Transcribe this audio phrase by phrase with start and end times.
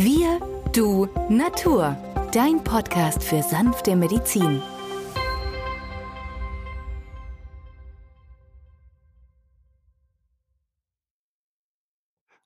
[0.00, 0.38] Wir,
[0.72, 1.96] du, Natur.
[2.32, 4.62] Dein Podcast für sanfte Medizin.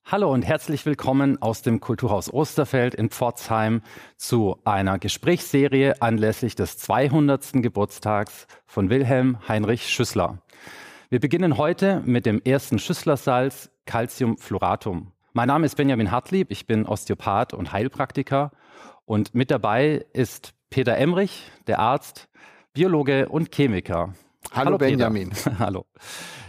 [0.06, 3.82] Hallo und herzlich willkommen aus dem Kulturhaus Osterfeld in Pforzheim
[4.16, 7.52] zu einer Gesprächsserie anlässlich des 200.
[7.62, 10.38] Geburtstags von Wilhelm Heinrich Schüssler.
[11.10, 15.12] Wir beginnen heute mit dem ersten Schüsslersalz Calciumfluoratum.
[15.34, 18.50] Mein Name ist Benjamin Hartlieb, ich bin Osteopath und Heilpraktiker
[19.06, 22.28] und mit dabei ist Peter Emrich, der Arzt,
[22.74, 24.12] Biologe und Chemiker.
[24.50, 25.32] Hallo, Hallo Benjamin.
[25.58, 25.86] Hallo.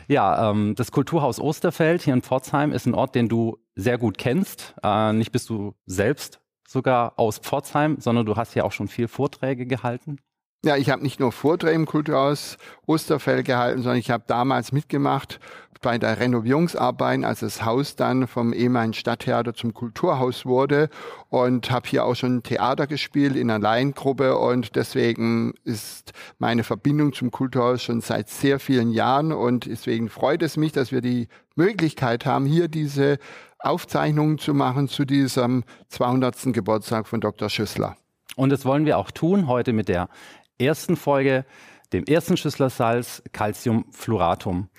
[0.10, 4.18] Ja, ähm, das Kulturhaus Osterfeld hier in Pforzheim ist ein Ort, den du sehr gut
[4.18, 4.76] kennst.
[4.84, 9.08] Äh, nicht bist du selbst sogar aus Pforzheim, sondern du hast ja auch schon viel
[9.08, 10.18] Vorträge gehalten.
[10.66, 15.42] Ja, ich habe nicht nur Vorträge im Kulturhaus Osterfeld gehalten, sondern ich habe damals mitgemacht
[15.82, 20.90] bei der Renovierungsarbeiten, als das Haus dann vom ehemaligen Stadttheater zum Kulturhaus wurde
[21.28, 27.12] und habe hier auch schon Theater gespielt in einer Laiengruppe und deswegen ist meine Verbindung
[27.12, 31.28] zum Kulturhaus schon seit sehr vielen Jahren und deswegen freut es mich, dass wir die
[31.56, 33.18] Möglichkeit haben, hier diese
[33.60, 36.54] Aufzeichnungen zu machen zu diesem 200.
[36.54, 37.50] Geburtstag von Dr.
[37.50, 37.98] Schüssler.
[38.36, 40.10] Und das wollen wir auch tun heute mit der
[40.58, 41.46] ersten Folge,
[41.92, 44.70] dem ersten Schüsslersalz Calciumfluoratum.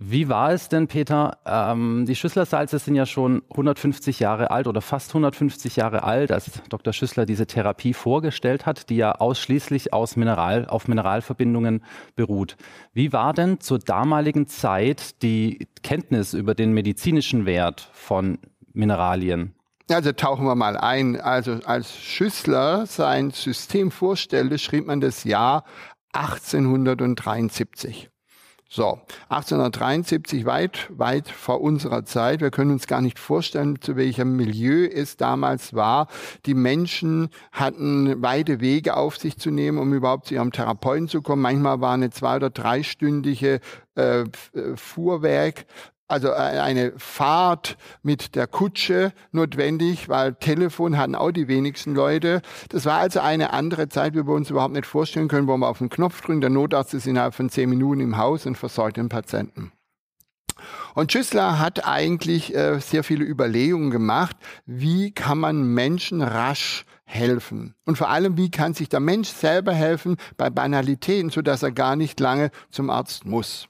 [0.00, 1.38] Wie war es denn, Peter?
[1.44, 6.62] Ähm, die Schüsslersalze sind ja schon 150 Jahre alt oder fast 150 Jahre alt, als
[6.68, 6.92] Dr.
[6.92, 11.82] Schüssler diese Therapie vorgestellt hat, die ja ausschließlich aus Mineral, auf Mineralverbindungen
[12.14, 12.56] beruht.
[12.92, 18.38] Wie war denn zur damaligen Zeit die Kenntnis über den medizinischen Wert von
[18.72, 19.57] Mineralien?
[19.90, 21.18] Also tauchen wir mal ein.
[21.20, 25.64] Also als Schüssler sein System vorstellte, schrieb man das Jahr
[26.12, 28.10] 1873.
[28.70, 29.00] So,
[29.30, 32.42] 1873, weit, weit vor unserer Zeit.
[32.42, 36.06] Wir können uns gar nicht vorstellen, zu welchem Milieu es damals war.
[36.44, 41.22] Die Menschen hatten weite Wege auf sich zu nehmen, um überhaupt zu ihrem Therapeuten zu
[41.22, 41.40] kommen.
[41.40, 43.60] Manchmal war eine zwei- oder dreistündige
[43.94, 44.24] äh,
[44.74, 45.64] Fuhrwerk
[46.08, 52.40] also äh, eine Fahrt mit der Kutsche notwendig, weil Telefon hatten auch die wenigsten Leute.
[52.70, 55.68] Das war also eine andere Zeit, wie wir uns überhaupt nicht vorstellen können, wo man
[55.68, 58.96] auf den Knopf drückt, der Notarzt ist innerhalb von zehn Minuten im Haus und versorgt
[58.96, 59.72] den Patienten.
[60.94, 64.36] Und Schüssler hat eigentlich äh, sehr viele Überlegungen gemacht,
[64.66, 67.74] wie kann man Menschen rasch helfen?
[67.84, 71.96] Und vor allem, wie kann sich der Mensch selber helfen bei Banalitäten, sodass er gar
[71.96, 73.68] nicht lange zum Arzt muss?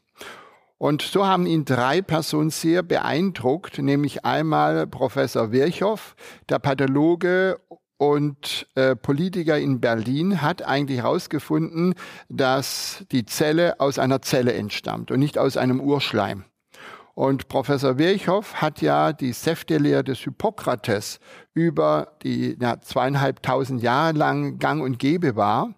[0.78, 6.14] Und so haben ihn drei Personen sehr beeindruckt, nämlich einmal Professor Virchow,
[6.48, 7.60] der Pathologe
[7.96, 11.94] und äh, Politiker in Berlin hat eigentlich herausgefunden,
[12.28, 16.44] dass die Zelle aus einer Zelle entstammt und nicht aus einem Urschleim.
[17.14, 21.18] Und Professor Virchow hat ja die Säftelehre des Hippokrates
[21.52, 25.74] über die ja, zweieinhalbtausend Jahre lang gang und gäbe war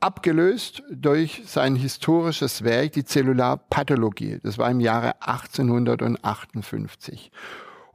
[0.00, 4.40] abgelöst durch sein historisches Werk, die Zellularpathologie.
[4.42, 7.30] Das war im Jahre 1858.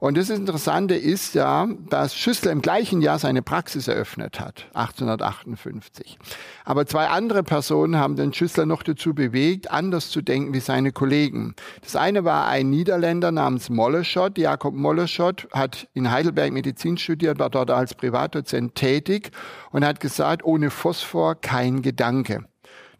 [0.06, 6.16] Und das Interessante ist ja, dass Schüssler im gleichen Jahr seine Praxis eröffnet hat, 1858.
[6.64, 10.92] Aber zwei andere Personen haben den Schüssler noch dazu bewegt, anders zu denken wie seine
[10.92, 11.56] Kollegen.
[11.82, 14.38] Das eine war ein Niederländer namens Molleschott.
[14.38, 19.32] Jakob Molleschott hat in Heidelberg Medizin studiert, war dort als Privatdozent tätig
[19.72, 22.44] und hat gesagt, ohne Phosphor kein Gedanke.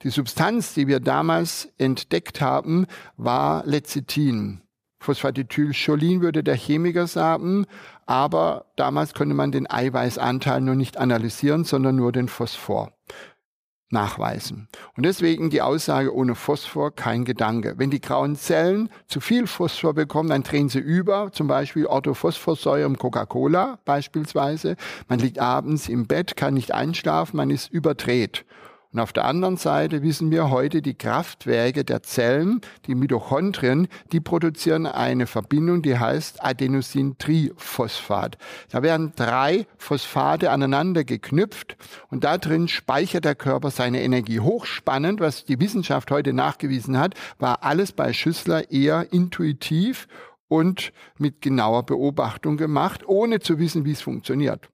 [0.03, 4.66] Die Substanz, die wir damals entdeckt haben, war Lecithin.
[5.07, 7.67] Phosphatidylcholin würde der Chemiker sagen,
[8.07, 12.93] aber damals konnte man den Eiweißanteil nur nicht analysieren, sondern nur den Phosphor
[13.91, 14.69] nachweisen.
[14.97, 17.75] Und deswegen die Aussage, ohne Phosphor kein Gedanke.
[17.77, 22.83] Wenn die grauen Zellen zu viel Phosphor bekommen, dann drehen sie über, zum Beispiel Orthophosphorsäure
[22.83, 24.75] im Coca-Cola beispielsweise.
[25.09, 28.45] Man liegt abends im Bett, kann nicht einschlafen, man ist überdreht.
[28.97, 34.21] Und auf der anderen Seite wissen wir heute, die Kraftwerke der Zellen, die Mitochondrien, die
[34.21, 38.39] produzieren eine Verbindung, die heißt Adenosintriphosphat.
[38.71, 41.77] Da werden drei Phosphate aneinander geknüpft
[42.09, 44.41] und da drin speichert der Körper seine Energie.
[44.41, 50.09] Hochspannend, was die Wissenschaft heute nachgewiesen hat, war alles bei Schüssler eher intuitiv
[50.49, 54.69] und mit genauer Beobachtung gemacht, ohne zu wissen, wie es funktioniert.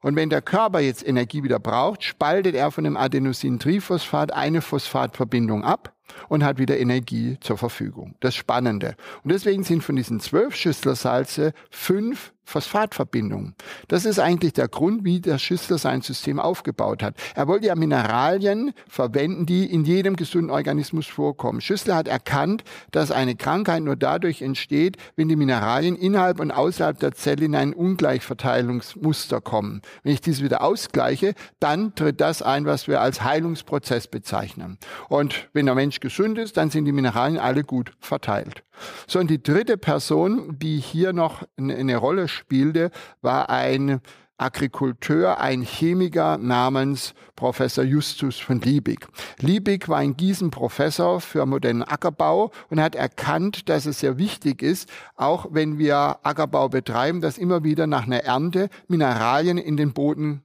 [0.00, 5.64] Und wenn der Körper jetzt Energie wieder braucht, spaltet er von dem Adenosintriphosphat eine Phosphatverbindung
[5.64, 5.94] ab
[6.28, 8.14] und hat wieder Energie zur Verfügung.
[8.20, 8.96] Das Spannende.
[9.24, 13.54] Und deswegen sind von diesen zwölf Schüssler Salze fünf Phosphatverbindungen.
[13.88, 17.14] Das ist eigentlich der Grund, wie der Schüssler sein System aufgebaut hat.
[17.34, 21.60] Er wollte ja Mineralien verwenden, die in jedem gesunden Organismus vorkommen.
[21.60, 26.98] Schüssler hat erkannt, dass eine Krankheit nur dadurch entsteht, wenn die Mineralien innerhalb und außerhalb
[26.98, 29.82] der Zelle in ein Ungleichverteilungsmuster kommen.
[30.02, 34.78] Wenn ich dies wieder ausgleiche, dann tritt das ein, was wir als Heilungsprozess bezeichnen.
[35.10, 38.62] Und wenn der Mensch gesund ist, dann sind die Mineralien alle gut verteilt.
[39.06, 42.90] So, und die dritte Person, die hier noch eine Rolle spielte,
[43.20, 44.00] war ein
[44.38, 49.06] Agrikulteur, ein Chemiker namens Professor Justus von Liebig.
[49.40, 54.62] Liebig war in Gießen Professor für modernen Ackerbau und hat erkannt, dass es sehr wichtig
[54.62, 59.92] ist, auch wenn wir Ackerbau betreiben, dass immer wieder nach einer Ernte Mineralien in den
[59.92, 60.42] Boden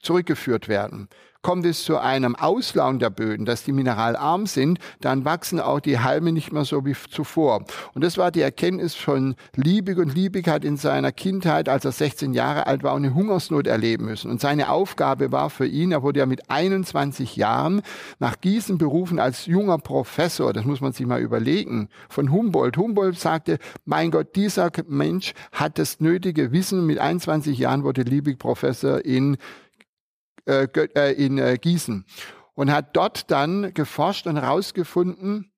[0.00, 1.08] zurückgeführt werden
[1.42, 5.98] kommt es zu einem Auslauen der Böden, dass die mineralarm sind, dann wachsen auch die
[5.98, 7.64] Halme nicht mehr so wie zuvor.
[7.94, 9.98] Und das war die Erkenntnis von Liebig.
[9.98, 14.06] Und Liebig hat in seiner Kindheit, als er 16 Jahre alt war, eine Hungersnot erleben
[14.06, 14.30] müssen.
[14.30, 17.82] Und seine Aufgabe war für ihn, er wurde ja mit 21 Jahren
[18.18, 22.76] nach Gießen berufen als junger Professor, das muss man sich mal überlegen, von Humboldt.
[22.76, 26.86] Humboldt sagte, mein Gott, dieser Mensch hat das nötige Wissen.
[26.86, 29.36] Mit 21 Jahren wurde Liebig Professor in
[30.46, 32.04] in äh, Gießen
[32.54, 35.52] und hat dort dann geforscht und herausgefunden,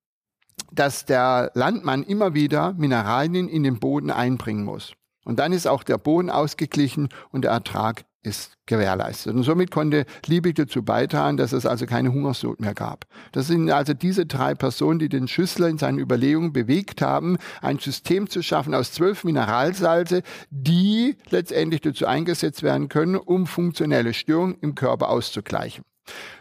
[0.73, 4.93] dass der Landmann immer wieder Mineralien in den Boden einbringen muss.
[5.25, 9.35] Und dann ist auch der Boden ausgeglichen und der Ertrag ist gewährleistet.
[9.35, 13.07] Und somit konnte Liebig dazu beitragen, dass es also keine Hungersnot mehr gab.
[13.33, 17.79] Das sind also diese drei Personen, die den Schüssler in seinen Überlegungen bewegt haben, ein
[17.79, 24.57] System zu schaffen aus zwölf Mineralsalze, die letztendlich dazu eingesetzt werden können, um funktionelle Störungen
[24.61, 25.85] im Körper auszugleichen.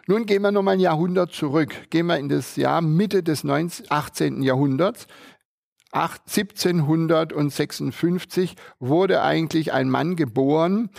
[0.07, 1.89] Nun gehen wir nochmal ein Jahrhundert zurück.
[1.89, 4.41] Gehen wir in das Jahr Mitte des 19, 18.
[4.41, 5.07] Jahrhunderts.
[5.94, 10.89] 1756 wurde eigentlich ein Mann geboren,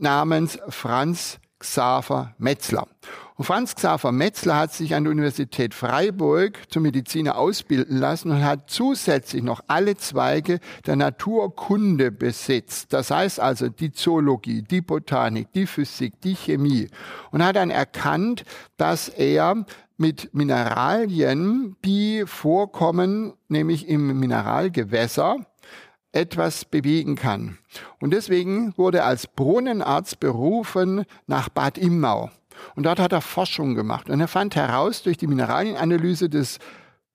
[0.00, 2.88] namens Franz Xaver Metzler.
[3.36, 8.44] Und Franz Xaver Metzler hat sich an der Universität Freiburg zum Mediziner ausbilden lassen und
[8.44, 12.92] hat zusätzlich noch alle Zweige der Naturkunde besitzt.
[12.92, 16.88] Das heißt also die Zoologie, die Botanik, die Physik, die Chemie.
[17.30, 18.44] Und hat dann erkannt,
[18.76, 19.64] dass er
[19.96, 25.36] mit Mineralien, die vorkommen, nämlich im Mineralgewässer,
[26.12, 27.58] etwas bewegen kann.
[28.00, 32.30] Und deswegen wurde er als Brunnenarzt berufen nach Bad Imnau.
[32.74, 34.10] Und dort hat er Forschung gemacht.
[34.10, 36.58] Und er fand heraus durch die Mineralienanalyse des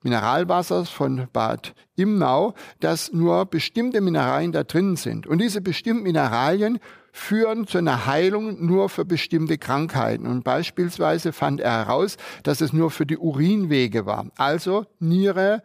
[0.01, 5.25] Mineralwassers von Bad Imnau, dass nur bestimmte Mineralien da drin sind.
[5.25, 6.80] Und diese bestimmten Mineralien
[7.12, 10.27] führen zu einer Heilung nur für bestimmte Krankheiten.
[10.27, 14.27] Und beispielsweise fand er heraus, dass es nur für die Urinwege war.
[14.36, 15.63] Also Niere,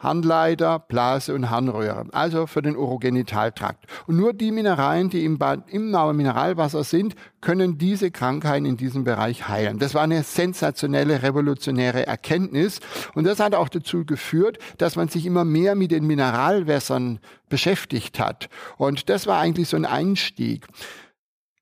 [0.00, 3.84] Harnleiter, Blase und Harnröhre, also für den Urogenitaltrakt.
[4.06, 9.04] Und nur die Mineralien, die im, Bad, im Mineralwasser sind, können diese Krankheiten in diesem
[9.04, 9.78] Bereich heilen.
[9.78, 12.80] Das war eine sensationelle, revolutionäre Erkenntnis.
[13.14, 18.18] Und das hat auch dazu geführt, dass man sich immer mehr mit den Mineralwässern beschäftigt
[18.18, 18.48] hat.
[18.78, 20.66] Und das war eigentlich so ein Einstieg.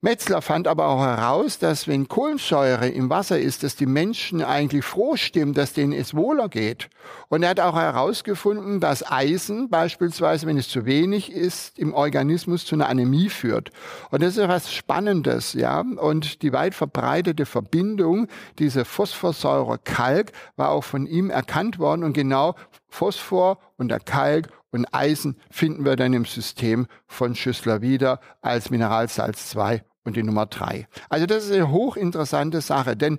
[0.00, 4.84] Metzler fand aber auch heraus, dass wenn Kohlensäure im Wasser ist, dass die Menschen eigentlich
[4.84, 6.88] froh stimmen, dass denen es wohler geht.
[7.26, 12.64] Und er hat auch herausgefunden, dass Eisen beispielsweise, wenn es zu wenig ist, im Organismus
[12.64, 13.72] zu einer Anämie führt.
[14.12, 15.80] Und das ist etwas Spannendes, ja.
[15.80, 18.28] Und die weit verbreitete Verbindung,
[18.60, 22.04] diese Phosphorsäure Kalk, war auch von ihm erkannt worden.
[22.04, 22.54] Und genau
[22.86, 28.70] Phosphor und der Kalk und Eisen finden wir dann im System von Schüssler wieder als
[28.70, 30.88] Mineralsalz 2 und die Nummer 3.
[31.08, 33.18] Also das ist eine hochinteressante Sache, denn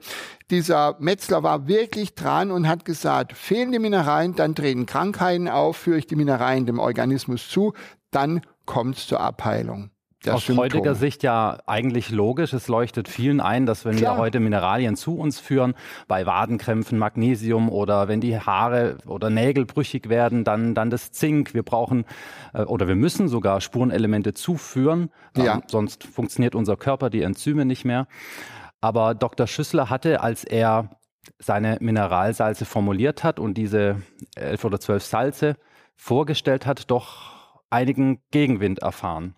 [0.50, 5.78] dieser Metzler war wirklich dran und hat gesagt, fehlen die Mineralien, dann treten Krankheiten auf,
[5.78, 7.74] führe ich die Mineralien dem Organismus zu,
[8.12, 9.92] dann kommt es zur Abheilung
[10.28, 10.58] aus Symptom.
[10.58, 12.54] heutiger Sicht ja eigentlich logisch.
[12.54, 14.16] Es leuchtet vielen ein, dass wenn Klar.
[14.16, 15.76] wir heute Mineralien zu uns führen,
[16.08, 21.54] bei Wadenkrämpfen Magnesium oder wenn die Haare oder Nägel brüchig werden, dann, dann das Zink.
[21.54, 22.06] Wir brauchen
[22.54, 25.56] äh, oder wir müssen sogar Spurenelemente zuführen, ja.
[25.56, 28.08] ähm, sonst funktioniert unser Körper, die Enzyme nicht mehr.
[28.82, 29.48] Aber Dr.
[29.48, 30.90] Schüssler hatte, als er
[31.38, 34.02] seine Mineralsalze formuliert hat und diese
[34.36, 35.56] elf oder zwölf Salze
[35.96, 37.39] vorgestellt hat, doch
[37.70, 39.36] einigen Gegenwind erfahren.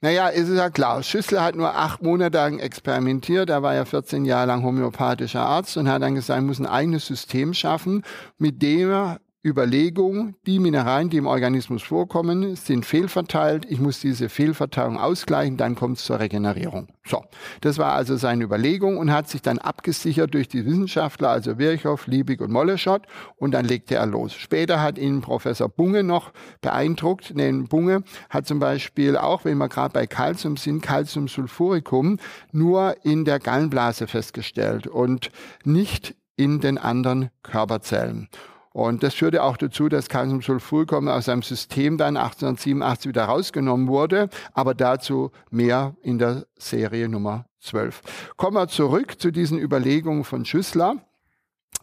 [0.00, 1.02] Naja, ist ja klar.
[1.02, 3.50] Schüssler hat nur acht Monate lang experimentiert.
[3.50, 6.66] Er war ja 14 Jahre lang homöopathischer Arzt und hat dann gesagt, er muss ein
[6.66, 8.02] eigenes System schaffen,
[8.38, 13.66] mit dem er Überlegung, die Mineralien, die im Organismus vorkommen, sind fehlverteilt.
[13.68, 16.88] Ich muss diese Fehlverteilung ausgleichen, dann kommt es zur Regenerierung.
[17.06, 17.22] So,
[17.60, 22.06] das war also seine Überlegung und hat sich dann abgesichert durch die Wissenschaftler, also Virchow,
[22.06, 23.02] Liebig und Molleschott
[23.36, 24.32] und dann legte er los.
[24.32, 26.32] Später hat ihn Professor Bunge noch
[26.62, 32.18] beeindruckt, denn Bunge hat zum Beispiel auch, wenn wir gerade bei Calcium sind, Calciumsulfuricum
[32.52, 35.30] nur in der Gallenblase festgestellt und
[35.64, 38.30] nicht in den anderen Körperzellen.
[38.74, 44.28] Und das führte auch dazu, dass Calciumsulfuricum aus seinem System dann 1887 wieder rausgenommen wurde,
[44.52, 48.34] aber dazu mehr in der Serie Nummer 12.
[48.36, 50.96] Kommen wir zurück zu diesen Überlegungen von Schüssler.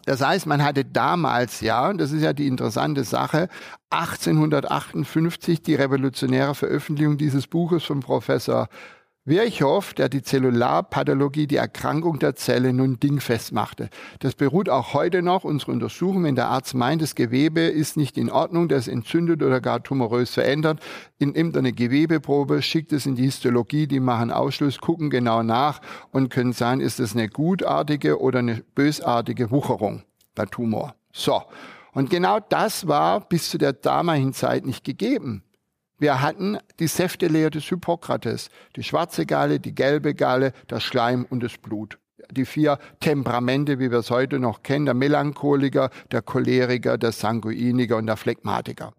[0.03, 3.48] Das heißt, man hatte damals ja, das ist ja die interessante Sache,
[3.91, 8.67] 1858 die revolutionäre Veröffentlichung dieses Buches von Professor
[9.24, 13.92] Virchow, der die Zellularpathologie, die Erkrankung der Zelle nun dingfest machte.
[14.18, 18.18] Das beruht auch heute noch, unsere Untersuchung, wenn der Arzt meint, das Gewebe ist nicht
[18.18, 20.80] in Ordnung, das entzündet oder gar tumorös verändert,
[21.20, 26.30] nimmt eine Gewebeprobe, schickt es in die Histologie, die machen Ausschluss, gucken genau nach und
[26.30, 30.01] können sagen, ist das eine gutartige oder eine bösartige Wucherung,
[30.36, 30.96] der Tumor.
[31.13, 31.44] So.
[31.94, 35.44] Und genau das war bis zu der damaligen Zeit nicht gegeben.
[36.01, 41.43] Wir hatten die Säftelehre des Hippokrates, die schwarze Galle, die gelbe Galle, das Schleim und
[41.43, 42.00] das Blut.
[42.31, 47.98] Die vier Temperamente, wie wir es heute noch kennen, der Melancholiker, der Choleriker, der Sanguiniker
[47.98, 48.93] und der Phlegmatiker.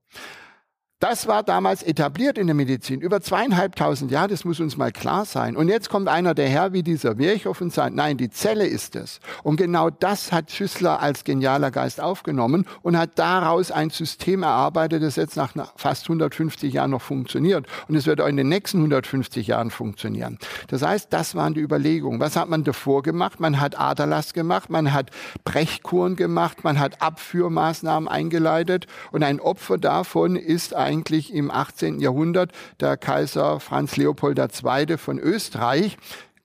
[1.02, 3.00] Das war damals etabliert in der Medizin.
[3.00, 5.56] Über zweieinhalbtausend Jahre, das muss uns mal klar sein.
[5.56, 9.18] Und jetzt kommt einer daher wie dieser Virchow und sagt, nein, die Zelle ist es.
[9.42, 15.02] Und genau das hat Schüssler als genialer Geist aufgenommen und hat daraus ein System erarbeitet,
[15.02, 17.66] das jetzt nach fast 150 Jahren noch funktioniert.
[17.88, 20.38] Und es wird auch in den nächsten 150 Jahren funktionieren.
[20.68, 22.20] Das heißt, das waren die Überlegungen.
[22.20, 23.40] Was hat man davor gemacht?
[23.40, 25.10] Man hat Aderlass gemacht, man hat
[25.42, 28.86] Brechkuren gemacht, man hat Abführmaßnahmen eingeleitet.
[29.10, 32.00] Und ein Opfer davon ist ein eigentlich im 18.
[32.00, 34.98] Jahrhundert der Kaiser Franz Leopold II.
[34.98, 35.96] von Österreich,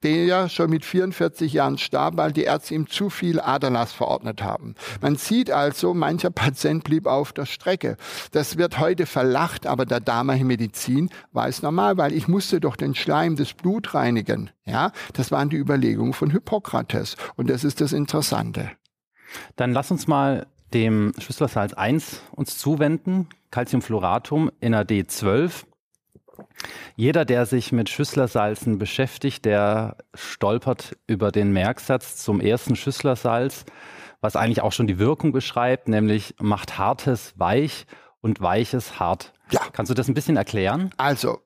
[0.04, 4.42] der ja schon mit 44 Jahren starb, weil die Ärzte ihm zu viel Aderlass verordnet
[4.42, 4.76] haben.
[5.02, 7.98] Man sieht also, mancher Patient blieb auf der Strecke.
[8.32, 12.78] Das wird heute verlacht, aber der damalige Medizin war es normal, weil ich musste doch
[12.78, 14.52] den Schleim des Blut reinigen.
[14.66, 17.18] Ja, das waren die Überlegungen von Hippokrates.
[17.36, 18.72] Und das ist das Interessante.
[19.58, 25.66] Dann lass uns mal dem Schüsslersalz 1 uns zuwenden, Calciumfluoratum NAD 12.
[26.96, 33.66] Jeder, der sich mit Schüsslersalzen beschäftigt, der stolpert über den Merksatz zum ersten Schüsslersalz,
[34.22, 37.86] was eigentlich auch schon die Wirkung beschreibt, nämlich macht Hartes weich
[38.22, 39.34] und Weiches hart.
[39.52, 39.62] Ja.
[39.72, 40.90] Kannst du das ein bisschen erklären?
[40.98, 41.40] Also,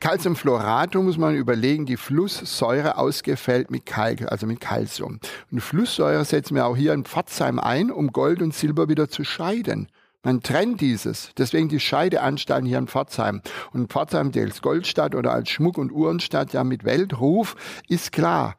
[0.00, 5.20] Calciumfluoratum muss man überlegen, die Flusssäure ausgefällt mit Kalk, also mit Calcium.
[5.50, 9.22] Und Flusssäure setzen wir auch hier in Pforzheim ein, um Gold und Silber wieder zu
[9.24, 9.88] scheiden.
[10.22, 11.30] Man trennt dieses.
[11.36, 13.42] Deswegen die Scheideanstalten hier in Pforzheim.
[13.72, 17.56] Und Pforzheim, als Goldstadt oder als Schmuck- und Uhrenstadt ja mit Weltruf,
[17.88, 18.56] ist klar.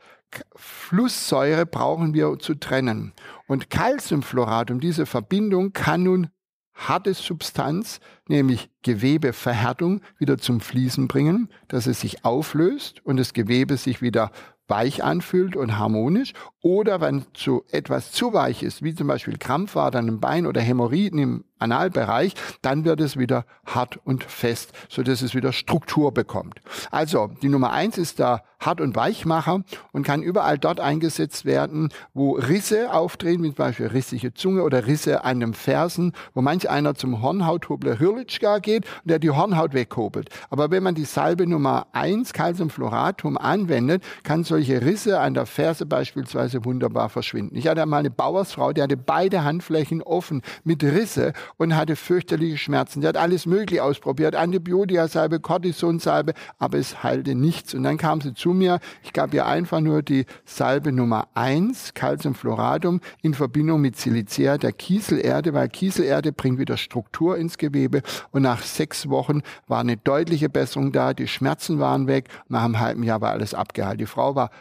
[0.55, 3.13] Flusssäure brauchen wir zu trennen.
[3.48, 6.29] Und Calciumfluoratum, diese Verbindung kann nun
[6.74, 13.77] harte Substanz, nämlich Gewebeverhärtung, wieder zum Fließen bringen, dass es sich auflöst und das Gewebe
[13.77, 14.32] sich wieder
[14.74, 16.34] weich anfühlt und harmonisch.
[16.62, 21.20] Oder wenn zu etwas zu weich ist, wie zum Beispiel Krampfadern im Bein oder Hämorrhoiden
[21.20, 26.62] im Analbereich, dann wird es wieder hart und fest, so dass es wieder Struktur bekommt.
[26.89, 31.89] Also die Nummer eins ist der Hart- und Weichmacher und kann überall dort eingesetzt werden,
[32.13, 36.70] wo Risse auftreten, wie zum Beispiel rissige Zunge oder Risse an dem Fersen, wo manch
[36.70, 40.30] einer zum Hornhauthobler Hürlitschka geht und der die Hornhaut weghobelt.
[40.50, 45.86] Aber wenn man die Salbe Nummer eins Calciumfluoratum anwendet, kann solche Risse an der Ferse
[45.86, 47.55] beispielsweise wunderbar verschwinden.
[47.55, 52.58] Ich hatte mal eine Bauersfrau, die hatte beide Handflächen offen mit Risse und hatte fürchterliche
[52.58, 53.01] Schmerzen.
[53.01, 57.74] Die hat alles Mögliche ausprobiert, Antibiotika-Salbe, Cortisonsalbe, aber es heilte nichts.
[57.74, 61.93] Und dann kam sie zu mir, ich gab ihr einfach nur die Salbe Nummer eins,
[61.93, 68.01] Calciumfluoratum, in Verbindung mit Silicea, der Kieselerde, weil Kieselerde bringt wieder Struktur ins Gewebe.
[68.32, 72.79] Und nach sechs Wochen war eine deutliche Besserung da, die Schmerzen waren weg, nach einem
[72.79, 74.00] halben Jahr war alles abgehalten.
[74.00, 74.51] Die Frau war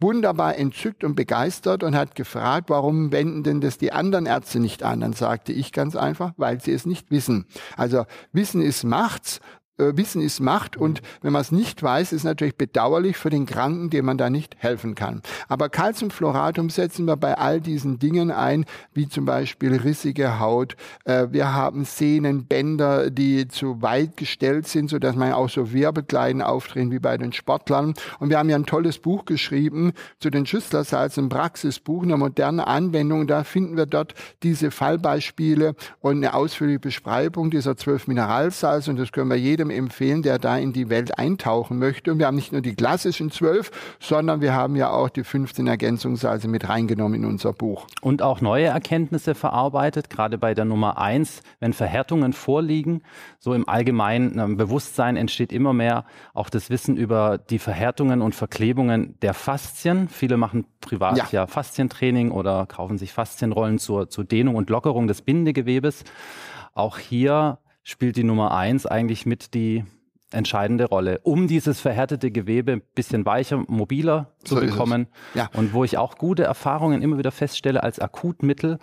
[0.00, 4.82] wunderbar entzückt und begeistert und hat gefragt, warum wenden denn das die anderen Ärzte nicht
[4.82, 5.00] an?
[5.00, 7.46] Dann sagte ich ganz einfach, weil sie es nicht wissen.
[7.76, 9.40] Also Wissen ist Macht
[9.96, 13.90] Wissen ist Macht und wenn man es nicht weiß, ist natürlich bedauerlich für den Kranken,
[13.90, 15.22] dem man da nicht helfen kann.
[15.48, 20.76] Aber Calciumfluoratum setzen wir bei all diesen Dingen ein, wie zum Beispiel rissige Haut.
[21.04, 26.42] Äh, wir haben Sehnen, Bänder, die zu weit gestellt sind, sodass man auch so Wirbelkleiden
[26.42, 27.94] aufdrehen wie bei den Sportlern.
[28.18, 32.66] Und wir haben ja ein tolles Buch geschrieben zu den Schüsslersalzen, ein Praxisbuch, eine moderne
[32.66, 33.26] Anwendung.
[33.26, 38.90] Da finden wir dort diese Fallbeispiele und eine ausführliche Beschreibung dieser zwölf Mineralsalze.
[38.90, 42.12] Und das können wir jedem empfehlen, der da in die Welt eintauchen möchte.
[42.12, 45.66] Und wir haben nicht nur die klassischen zwölf, sondern wir haben ja auch die 15
[45.66, 47.86] Ergänzungssalze mit reingenommen in unser Buch.
[48.00, 53.02] Und auch neue Erkenntnisse verarbeitet, gerade bei der Nummer eins, wenn Verhärtungen vorliegen,
[53.38, 59.16] so im allgemeinen Bewusstsein entsteht immer mehr auch das Wissen über die Verhärtungen und Verklebungen
[59.22, 60.08] der Faszien.
[60.08, 65.06] Viele machen privat ja, ja Faszientraining oder kaufen sich Faszienrollen zur, zur Dehnung und Lockerung
[65.06, 66.04] des Bindegewebes.
[66.74, 67.58] Auch hier
[67.90, 69.84] spielt die Nummer eins eigentlich mit die
[70.32, 75.08] entscheidende Rolle, um dieses verhärtete Gewebe ein bisschen weicher, mobiler zu so bekommen.
[75.34, 75.50] Ja.
[75.54, 78.78] Und wo ich auch gute Erfahrungen immer wieder feststelle als Akutmittel,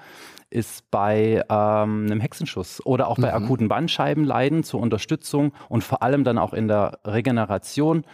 [0.49, 3.43] ist bei ähm, einem Hexenschuss oder auch bei mhm.
[3.43, 8.05] akuten Bandscheibenleiden zur Unterstützung und vor allem dann auch in der Regeneration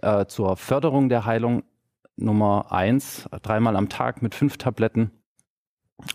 [0.00, 1.64] äh, zur Förderung der Heilung
[2.16, 5.10] Nummer eins, dreimal am Tag mit fünf Tabletten.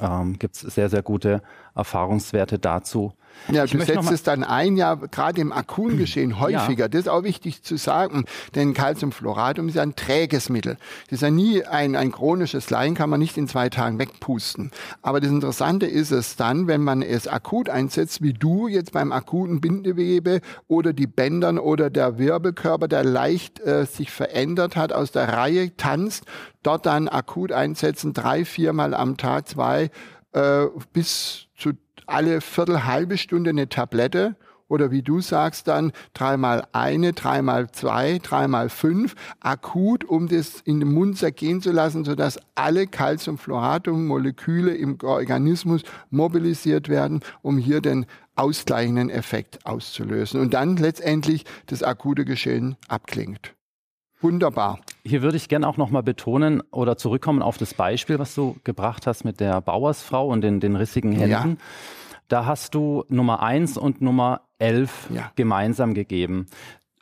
[0.02, 1.42] Ähm, Gibt es sehr, sehr gute
[1.76, 3.14] Erfahrungswerte dazu.
[3.50, 6.86] Ja, ich du setzt es dann ein, ja, gerade im akuten Geschehen häufiger.
[6.86, 6.88] Ja.
[6.88, 8.26] Das ist auch wichtig zu sagen,
[8.56, 10.78] denn Calciumfluoratum ist ja ein träges Mittel.
[11.06, 14.72] Das ist ja nie ein, ein chronisches Leiden, kann man nicht in zwei Tagen wegpusten.
[15.02, 19.12] Aber das Interessante ist es dann, wenn man es akut einsetzt, wie du jetzt beim
[19.12, 25.12] akuten Bindewebe oder die Bändern oder der Wirbelkörper, der leicht äh, sich verändert hat, aus
[25.12, 26.26] der Reihe tanzt,
[26.64, 29.77] dort dann akut einsetzen, drei, viermal am Tag, zwei
[30.34, 31.72] äh, bis zu
[32.06, 34.36] alle Viertel, halbe Stunde eine Tablette
[34.68, 40.80] oder wie du sagst dann dreimal eine, dreimal zwei, dreimal fünf, akut, um das in
[40.80, 48.06] den Mund zergehen zu lassen, sodass alle Calciumfluoratum-Moleküle im Organismus mobilisiert werden, um hier den
[48.36, 53.57] ausgleichenden Effekt auszulösen und dann letztendlich das akute Geschehen abklingt.
[54.22, 54.80] Wunderbar.
[55.04, 59.06] Hier würde ich gerne auch nochmal betonen oder zurückkommen auf das Beispiel, was du gebracht
[59.06, 61.52] hast mit der Bauersfrau und den, den rissigen Händen.
[61.52, 61.66] Ja.
[62.28, 65.32] Da hast du Nummer 1 und Nummer 11 ja.
[65.36, 66.48] gemeinsam gegeben.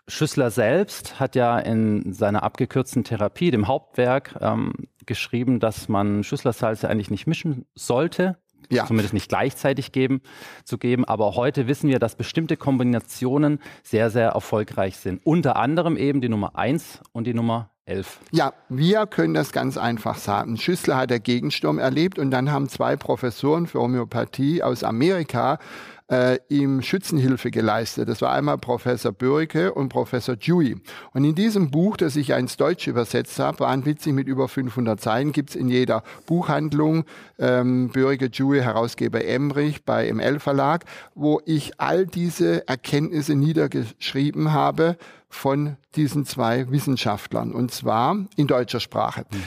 [0.07, 4.73] Schüssler selbst hat ja in seiner abgekürzten Therapie, dem Hauptwerk, ähm,
[5.05, 8.37] geschrieben, dass man Schüsslersalze eigentlich nicht mischen sollte,
[8.69, 8.85] ja.
[8.85, 10.21] zumindest nicht gleichzeitig geben,
[10.63, 11.05] zu geben.
[11.05, 15.21] Aber heute wissen wir, dass bestimmte Kombinationen sehr, sehr erfolgreich sind.
[15.23, 18.19] Unter anderem eben die Nummer 1 und die Nummer 11.
[18.31, 20.57] Ja, wir können das ganz einfach sagen.
[20.57, 25.59] Schüssler hat der Gegensturm erlebt und dann haben zwei Professoren für Homöopathie aus Amerika
[26.07, 28.09] äh, ihm Schützenhilfe geleistet.
[28.09, 30.75] Das war einmal Professor Bürke und Professor Dewey.
[31.13, 35.01] Und in diesem Buch, das ich ins Deutsche übersetzt habe, waren witzig mit über 500
[35.01, 37.05] Seiten, gibt's in jeder Buchhandlung,
[37.39, 44.97] ähm, Bürke, Dewey, Herausgeber Emrich bei ML Verlag, wo ich all diese Erkenntnisse niedergeschrieben habe
[45.29, 49.25] von diesen zwei Wissenschaftlern, und zwar in deutscher Sprache.
[49.31, 49.43] Mhm.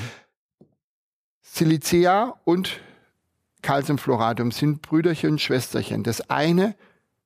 [1.40, 2.80] Silicea und
[3.62, 6.02] Calciumfluoratum sind Brüderchen und Schwesterchen.
[6.02, 6.74] Das eine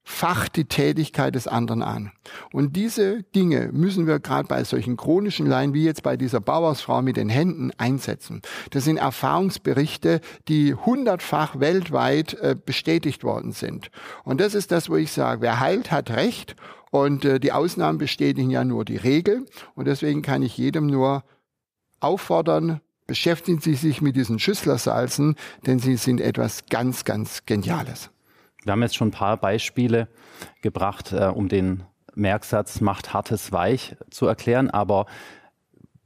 [0.05, 2.13] facht die Tätigkeit des anderen an.
[2.53, 7.03] Und diese Dinge müssen wir gerade bei solchen chronischen Leiden wie jetzt bei dieser Bauersfrau
[7.03, 8.43] mit den Händen einsetzen.
[8.71, 13.91] Das sind Erfahrungsberichte, die hundertfach weltweit äh, bestätigt worden sind.
[14.25, 16.57] Und das ist das, wo ich sage, wer heilt, hat Recht.
[16.91, 19.47] Und äh, die Ausnahmen bestätigen ja nur die Regel.
[19.75, 21.23] Und deswegen kann ich jedem nur
[22.01, 22.81] auffordern,
[23.13, 28.11] beschäftigen Sie sich mit diesen Schüsslersalzen, denn sie sind etwas ganz, ganz Geniales.
[28.65, 30.09] Wir haben jetzt schon ein paar Beispiele
[30.63, 31.83] gebracht, äh, um den
[32.15, 35.05] Merksatz macht hartes weich zu erklären, aber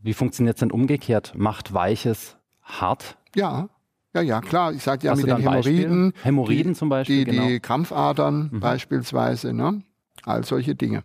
[0.01, 1.35] wie funktioniert es denn umgekehrt?
[1.37, 3.17] Macht weiches hart?
[3.37, 3.69] Ja,
[4.13, 4.73] ja, ja, klar.
[4.73, 6.13] Ich sagte ja Hast mit den Hämorrhoiden.
[6.25, 7.25] Hämorrhoiden zum Beispiel.
[7.25, 7.47] Die, genau.
[7.47, 8.59] die Krampfadern mhm.
[8.59, 9.85] beispielsweise, ne?
[10.25, 11.05] All solche Dinge.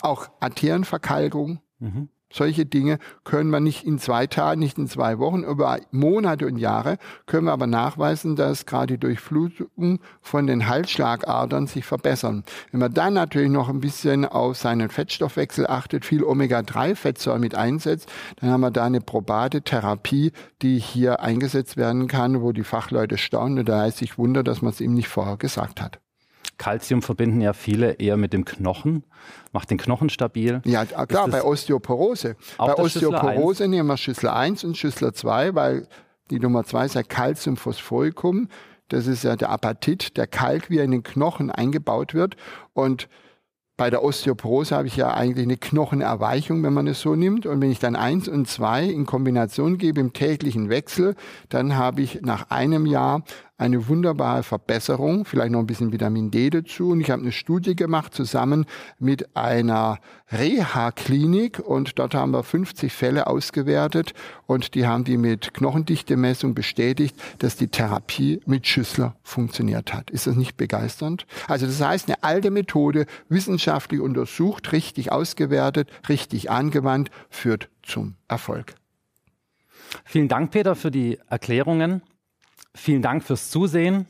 [0.00, 1.60] Auch Arterienverkalkung.
[1.78, 2.08] Mhm.
[2.30, 6.58] Solche Dinge können wir nicht in zwei Tagen, nicht in zwei Wochen, über Monate und
[6.58, 12.44] Jahre können wir aber nachweisen, dass gerade die Durchflutung von den Halsschlagadern sich verbessern.
[12.70, 18.10] Wenn man dann natürlich noch ein bisschen auf seinen Fettstoffwechsel achtet, viel Omega-3-Fettsäuren mit einsetzt,
[18.36, 23.18] dann haben wir da eine probate Therapie, die hier eingesetzt werden kann, wo die Fachleute
[23.18, 23.60] staunen.
[23.60, 26.00] Und da heißt sich Wunder, dass man es ihm nicht vorher gesagt hat.
[26.58, 29.04] Calcium verbinden ja viele eher mit dem Knochen,
[29.52, 30.60] macht den Knochen stabil.
[30.64, 32.36] Ja, klar, bei Osteoporose.
[32.58, 35.88] Bei Osteoporose nehmen wir Schüssel 1 und Schüssel 2, weil
[36.30, 38.48] die Nummer 2 ist ja Calciumphosphoricum.
[38.88, 42.36] Das ist ja der Apatit, der Kalk, wie er in den Knochen eingebaut wird.
[42.72, 43.08] Und
[43.76, 47.46] bei der Osteoporose habe ich ja eigentlich eine Knochenerweichung, wenn man es so nimmt.
[47.46, 51.14] Und wenn ich dann eins und zwei in Kombination gebe im täglichen Wechsel,
[51.48, 53.22] dann habe ich nach einem Jahr
[53.58, 56.90] eine wunderbare Verbesserung, vielleicht noch ein bisschen Vitamin D dazu.
[56.90, 58.66] Und ich habe eine Studie gemacht zusammen
[59.00, 59.98] mit einer
[60.30, 64.14] Reha-Klinik und dort haben wir 50 Fälle ausgewertet
[64.46, 70.10] und die haben die mit Knochendichtemessung bestätigt, dass die Therapie mit Schüssler funktioniert hat.
[70.10, 71.26] Ist das nicht begeisternd?
[71.48, 78.76] Also das heißt, eine alte Methode, wissenschaftlich untersucht, richtig ausgewertet, richtig angewandt, führt zum Erfolg.
[80.04, 82.02] Vielen Dank, Peter, für die Erklärungen.
[82.78, 84.06] Vielen Dank fürs Zusehen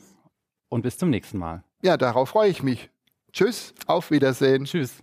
[0.69, 1.63] und bis zum nächsten Mal.
[1.81, 2.89] Ja, darauf freue ich mich.
[3.33, 4.65] Tschüss, auf Wiedersehen.
[4.65, 5.01] Tschüss.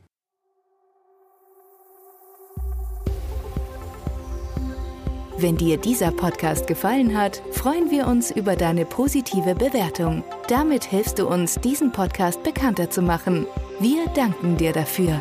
[5.39, 10.25] Wenn dir dieser Podcast gefallen hat, freuen wir uns über deine positive Bewertung.
[10.49, 13.47] Damit hilfst du uns, diesen Podcast bekannter zu machen.
[13.79, 15.21] Wir danken dir dafür.